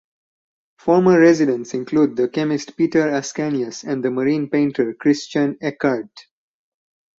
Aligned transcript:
Former 0.79 1.19
residents 1.19 1.75
include 1.75 2.15
the 2.15 2.27
chemist 2.27 2.75
Peter 2.75 3.07
Ascanius 3.11 3.83
and 3.83 4.03
the 4.03 4.09
marine 4.09 4.49
painter 4.49 4.95
Christian 4.95 5.59
Eckardt. 5.61 6.09